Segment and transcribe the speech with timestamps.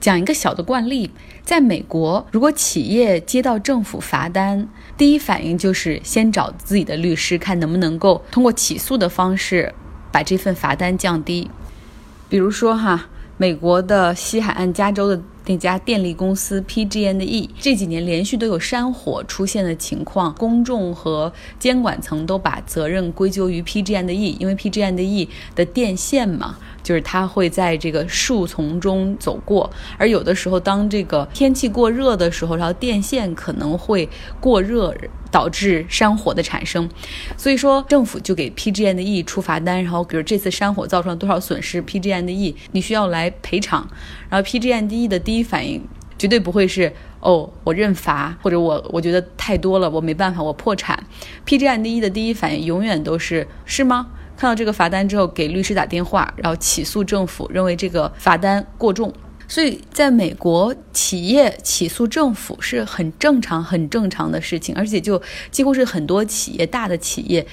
[0.00, 1.10] 讲一个小的惯例，
[1.44, 9.74] 在美国，如果企业接到政府罚单，第一反应就是先找自己的律师，看能不能够通过起诉的方式
[10.10, 11.50] 把这份罚单降低。
[12.30, 26.56] 比如说哈，美国的西海岸加州的那家电力公司 PG&E 这几年连续都有山火出现的情况，公众和监管层都把责任归咎于 PG&E，因为 PG&E 的电线嘛。
[26.82, 34.08] 就是它会在这个树丛中走过，而有的时候，当这个天气过热的时候，然后电线可能会
[34.40, 34.94] 过热，
[35.30, 36.88] 导致山火的产生。
[37.36, 43.88] 所以说，政府就给 PG&E 出罚单，然后比如这次山火造成了多少损失，PG&E 你需要来赔偿。
[44.28, 45.82] 然后 PG&E 的第一反应
[46.18, 51.02] 绝对不会是哦，我认罚，或者我我觉得太多了，我没办法，我破产。
[51.46, 54.08] PG&E 的第一反应永远都是是吗？
[54.40, 59.12] 看到这个罚单之后，给律师打电话，然后起诉政府，认为这个罚单过重。
[59.46, 67.46] 所以，在美国，企业起诉政府是很正常、很正常的事情，而且就几乎是很多企业、大的企业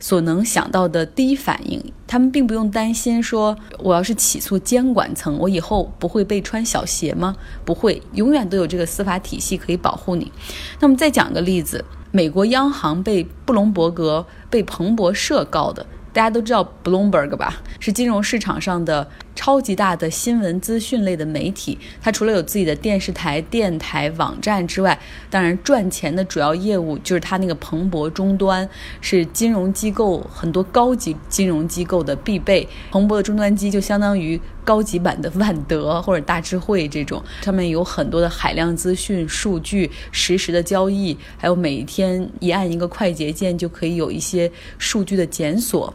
[0.00, 1.80] 所能想到的第一反应。
[2.08, 7.36] 他们并不用担心说，我要是起诉监管层，我以后不会被穿小鞋吗？
[7.64, 10.32] 不会，永远都有这个司法体系可以保护你。
[10.80, 15.86] 那么，再讲个例子，美国央行被布隆伯格、被彭博社告的。
[16.12, 21.78] 大家都知道 Bloomberg 吧，是金融市场上的超级大的新闻资讯类的媒体。
[22.02, 24.98] 它除了有自己的电视台、电台、网站之外，
[25.30, 28.68] 当然赚钱的主要业务就是它那个彭博终端，
[29.00, 32.68] 是金融机构很多高级金融机构的必备。
[32.90, 45.92] 彭博的终端机就相当于高级版的万德或者大智慧这种，上面有很多的海量资讯、数据、实时的交易，还有每一天一按一个快捷键就可以有一些数据的检索。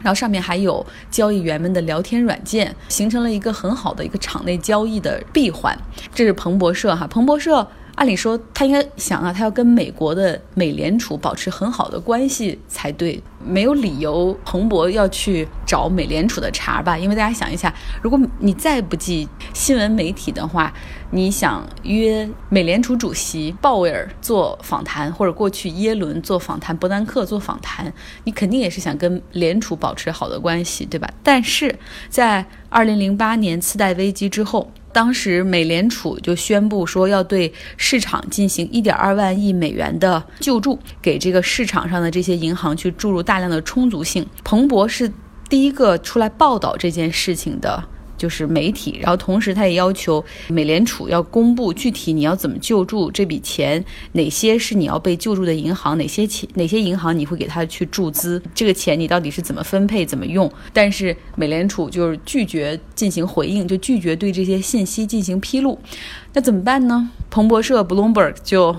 [0.00, 5.76] 然后上面还有交易员们的聊天软件，形成了一个很好的一个场内交易的闭环。
[6.14, 7.66] 这是彭博社哈，彭博社。
[7.96, 16.96] 按理说，他应该想啊，他要跟美国的美联储保持很好的关系才对，没有理由彭博要去找美联储的茬吧？
[16.96, 20.72] 因为大家想一下，如果你再不记新闻媒体的话，
[21.10, 27.92] 你想约美联储主席鲍威尔做访谈，或者过去耶伦做访谈，伯南克做访谈，
[28.24, 31.08] 你肯定也是想跟联储保持好的关系，对吧？
[31.22, 31.74] 但是
[32.08, 34.70] 在二零零八年次贷危机之后。
[34.92, 44.26] 当时美联储就宣布说要对市场进行一点二万亿美元的救助，给这个市场上的这些银行去注入大量的充足性。
[44.42, 45.12] 彭博是
[45.48, 47.84] 第一个出来报道这件事情的。
[48.20, 53.82] 就是媒体，然后同时他也要求美联储要公布具体你要怎么救助这笔钱，
[54.12, 60.52] 哪些是你要被救助的银行，哪些钱哪些银行你会给他去注资，这个钱你到底是怎么分配怎么用？
[60.74, 65.78] 但是美联储就是拒绝进行回应，就拒绝对这些信息进行披露，
[66.34, 67.08] 那怎么办呢？
[67.30, 68.76] 彭博社 Bloomberg 就。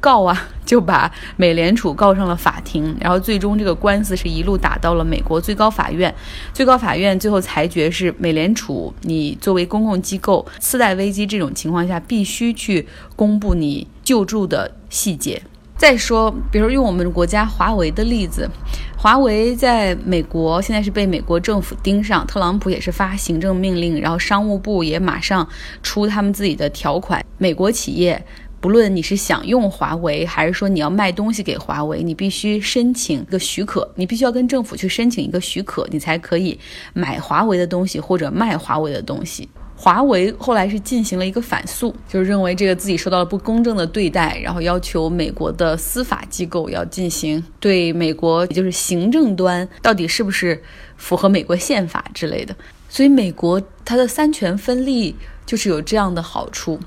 [0.00, 6.14] 告啊，就把美联储告上了法庭，然后最终这个官司是一路打到了美国最高法院。
[6.52, 12.86] 最高法院最后裁决是，美联储你作为公共机构，次贷危机这种情况下必须去
[13.16, 15.42] 公布你救助的细节。
[15.76, 18.48] 再说，比如用我们国家华为的例子，
[18.96, 25.46] 华为在美国现在是被美国政府盯上，特朗普也是发行政命令，然后商务部也马上
[25.82, 28.24] 出他们自己的条款，美国企业。
[28.60, 36.58] 不论你是想用华为，还是说你要卖东西给华为，你必须申请一个许可，你必须要跟政府去申请一个许可，你才可以
[36.92, 39.48] 买华为的东西或者卖华为的东西。
[39.78, 50.60] 华为后来是进行了一个反诉，就是认为这个自己受到了不公正的对待，然后要求美国的司法机构要进行对美国，也就是行政端到底是不是
[50.96, 52.56] 符合美国宪法之类的。
[52.88, 55.14] 所以美国它的三权分立
[55.44, 56.80] 就是有这样的好处。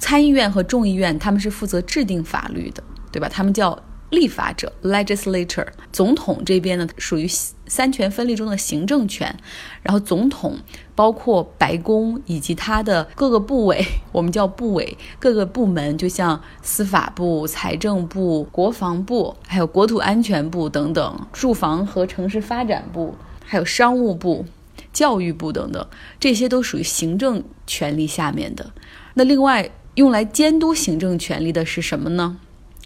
[0.00, 3.28] 参议院和众议院，他们是负责制定法律的，对吧？
[3.28, 3.78] 他们叫
[4.08, 5.66] 立法者 （legislator）。
[5.92, 9.32] 总统这边呢，属于三权分立中的行政权。
[9.82, 10.58] 然后，总统
[10.96, 23.14] 包括白宫以及他的各个部委，我们叫部委，各个部门，就像司法部、财政部、国防部，还有国土安全部等等，住房和城市发展部，
[23.44, 24.46] 还有商务部、
[24.92, 25.86] 教育部等等，
[26.18, 28.72] 这些都属于行政权力下面的。
[29.14, 29.70] 那另外。
[29.94, 32.38] 用来监督行政权力的是什么呢？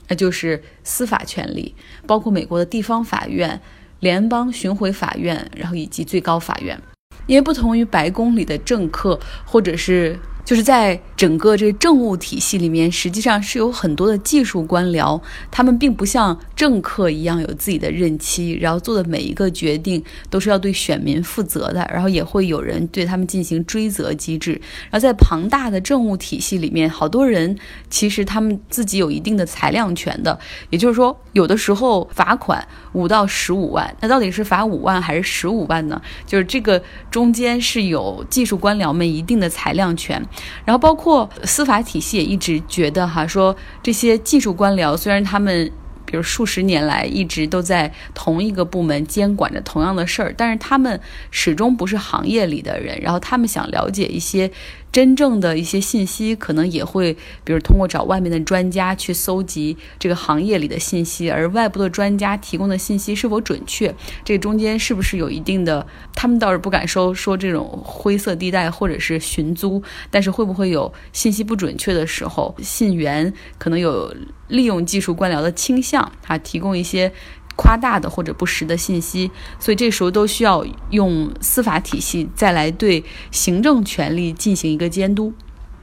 [0.08, 1.74] 那就是司法权力，
[2.06, 3.60] 包括美国的地方法院、
[4.00, 6.78] 联邦巡回法院，然后以及最高法院。
[7.26, 15.20] 因为不同于白宫里的政客或者是就是在整个这个政务体系里面，实际上是有很多的技术官僚，
[15.50, 24.52] 他们并不像政客一样有自己的任期，然后做的每一个决定都是要对选民负责的，然后也会有人对他们进行追责机制。
[24.90, 27.56] 然后在庞大的政务体系里面，好多人
[27.88, 30.38] 其实他们自己有一定的裁量权的，
[30.68, 32.62] 也就是说，有的时候罚款
[32.92, 36.00] 五到十五万，那到底是罚五万还是十五万呢？
[36.26, 40.22] 就是这个中间是有技术官僚们一定的裁量权。
[40.64, 45.70] 然后，包括司法体系也一直觉得哈，说这些技术官僚虽然他们，
[46.04, 51.00] 比如数十年来一直都在同一个部门监管着同样的事儿，但是他们
[51.30, 54.50] 始终不是行业里的人，然后他们想了解一些。
[54.94, 57.12] 真正的一些信息，可能也会，
[57.42, 63.92] 比如通过找外面的专家去搜集这个行业里的信息，而外部的专家提供的信息是否准确，
[64.24, 69.82] 这中间是不是有一定的，他们倒是不敢说说这种灰色地带或者是寻租，
[70.12, 74.14] 但是会不会有信息不准确的时候，信源可能有
[74.46, 77.12] 利用技术官僚的倾向，啊，提供一些。
[77.56, 85.32] 夸大的或者不实的信息，所以这时候都需要用司法体系再来对行政权力进行一个监督。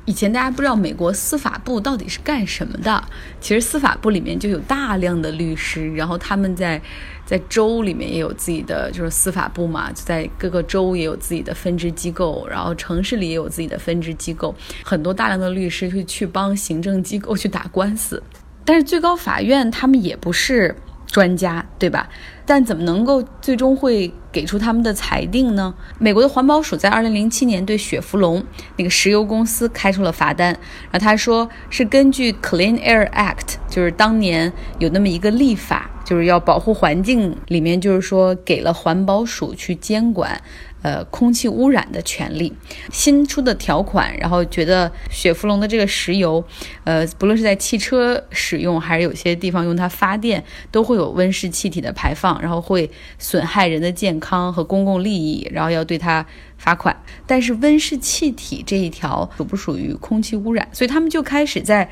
[0.05, 3.03] 以前大家不知道美国司法部到底是干什么的，
[3.39, 6.81] 其实司法部里面就有大量的律师，然后他们在
[7.23, 14.53] 在州里面也有自己的就是司法部嘛，就在各个州也有自己的分支机构，然后城市里也有自己的分支机构，
[14.83, 18.21] 很多大量的律师会去帮行政机构去打官司，
[18.65, 20.75] 但是最高法院他们也不是。
[21.11, 22.09] 专家对吧？
[22.45, 25.73] 但怎么能够最终会给出他们的裁定呢？
[25.99, 28.43] 美国的环保署在二零零七年对雪佛龙
[28.77, 30.51] 那个石油公司开出了罚单，
[30.89, 40.41] 然后他说是根据 Clean Air Act，就是当年有那么一个立法，就是要保护环境，里面就是说给了环保署去监管。
[40.81, 42.51] 呃，空气污染的权利，
[42.91, 46.43] 新出的条款，然后觉得雪佛龙的这个石油，
[46.83, 52.89] 呃，不论是在汽车使用，还是有些地方用它发电，都会有温室气体的排放，然后会
[53.19, 56.25] 损害人的健康和公共利益，然后要对它
[56.57, 56.99] 罚款。
[57.27, 60.67] 但是温室气体这一条属不属于空气污染？
[60.71, 61.87] 所以他们就开始在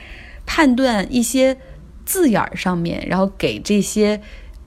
[0.47, 1.56] 判断一些
[2.06, 4.19] 字眼儿上面，然后给这些。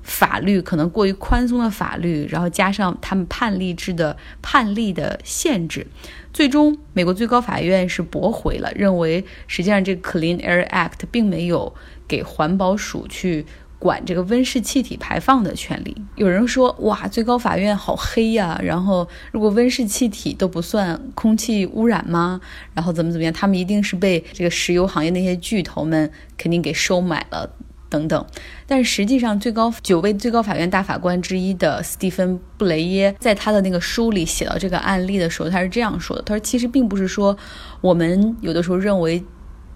[0.02, 5.86] 法律可能过于宽松的法律，然后加上他们判例制的判例的限制，
[6.32, 11.72] 最终美国最高法院是驳回了，认为实际上这个 Clean Air Act 并没有
[12.08, 13.46] 给环保署去
[13.78, 15.96] 管这个温室气体排放的权利。
[16.14, 18.60] 有人说，哇，最高法院好黑呀！
[18.62, 22.40] 然后如果温室气体都不算空气污染吗？
[22.74, 23.32] 然后怎么怎么样？
[23.32, 26.08] 他们一定是被这个石油行业那些巨头们
[26.38, 27.50] 肯定给收买了。
[27.92, 28.26] 等等，
[28.66, 37.36] 但实际上，最高九位最高法院大法官之一的斯蒂芬·布雷耶在他的那个书里写到这个案例的时候，他是这样说的：“他说，其实并不是说
[37.82, 39.22] 我们有的时候认为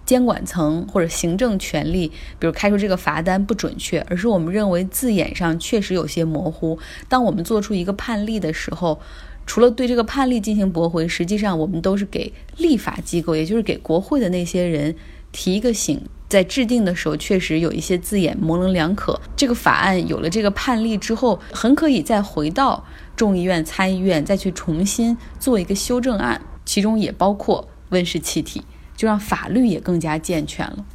[0.03, 6.79] 监管层或者行政权力，比如开出这个罚单不准确，而是我们认为字眼上确实有些模糊。
[7.07, 8.99] 当我们做出一个判例的时候，
[9.45, 14.95] 除了对这个判例进行驳回，实际上我们都是给立法机构，也就是给国会的那些人
[15.31, 19.19] 提一个醒。”在制定的时候，确实有一些字眼模棱两可。
[19.35, 22.83] 这个法案有了这个判例之后，很可以再回到
[23.15, 28.61] 众议院、参议院，再去重新做一个修正案，其中也包括温室气体，
[28.97, 30.85] 就让法律也更加健全了。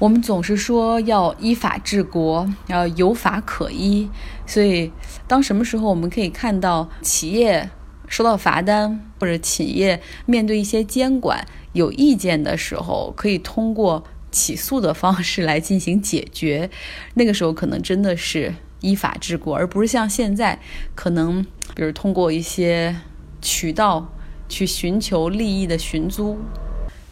[0.00, 4.10] 我们总是说要依法治国，要有法可依，
[4.44, 4.90] 所以
[5.28, 7.70] 当什么时候我们可以看到企业
[8.08, 14.02] 收到罚单，或者企业面对一些监管有意见的时候，可以通过。
[14.32, 16.68] 起诉的方式来进行解决，
[17.14, 20.58] 那个时候可能真的是依法治国，而不是像现在
[20.96, 21.46] 可能，
[21.76, 22.96] 比如通过一些
[23.40, 24.12] 渠道
[24.48, 26.38] 去寻求利益的寻租。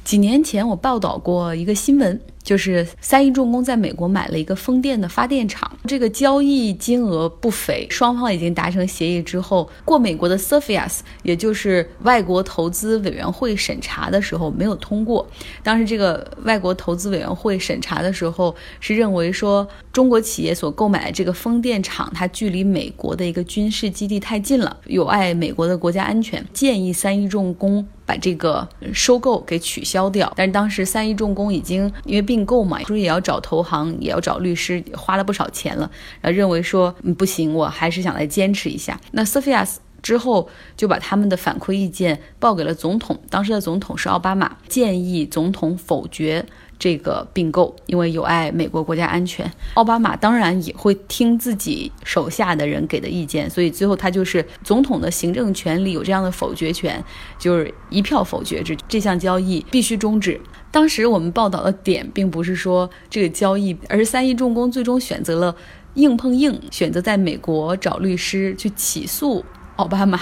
[0.03, 2.21] 几年前我报道过一个新闻。
[2.51, 15.25] 就是三一重工在美国买了一个风电的发电厂，这个交易金额不菲，双方已经达成协议之后，过美国的 s o p h i a s 也就是外国投资委员会审查的时候没有通过。
[15.63, 30.33] 当时这个外国投资委员会审查的时候是认为说，中国企业所购买的这个风电场，它距离美国的一个军事基地太近了，有碍美国的国家安全，建议三一重工把这个收购给取消掉。
[30.35, 35.91] 但是当时三一重工已经因为并购嘛，说也要找投行，也要找律师，花了不少钱了。
[36.21, 39.01] 然后认为说，嗯，不行，我还是想来坚持一下。
[39.13, 39.69] 那 Sophia
[40.03, 46.45] 之后就把他们的反馈意见报给了总统，当时的总统是奥巴马，建议总统否决
[46.81, 49.49] 这个并购，因为有碍美国国家安全。
[49.75, 57.05] 奥巴马当然也会听自己手下的人给的意见，所以最后他就是总统的行政权力有这样的否决权，
[57.39, 60.41] 就是一票否决制，这项交易必须终止。
[60.71, 65.55] 当时我们报道的点并不是说这个交易，而是三一重工最终选择了
[65.95, 69.45] 硬碰硬，选择在美国找律师去起诉
[69.77, 70.19] 奥巴马。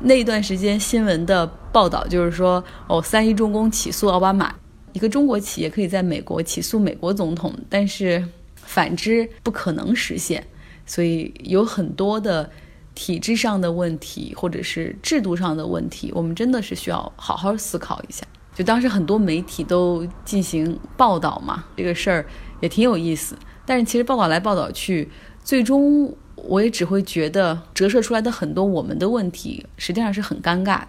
[0.00, 4.54] 那一段时间新闻的报道就是说，哦，三一重工起诉奥巴马。
[4.92, 8.24] 一个中国企业可以在美国起诉美国总统，但是
[8.56, 10.44] 反之不可能实现，
[10.86, 12.50] 所以有很多的
[12.94, 18.26] 体制上的问题或者是制度上的问题，我们真的是需要好好思考一下。
[18.54, 22.26] 就当时很多媒体都进行报道嘛，这个事儿
[22.60, 25.08] 也挺有意思，但是其实报道来报道去，
[25.44, 30.88] 最终我也只会觉得折射出来的很多我们的问题，实际上是很尴尬的。